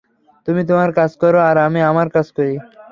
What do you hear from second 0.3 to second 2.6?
তুমি তোমার কাজ করো আর আমি আমার কাজ করি।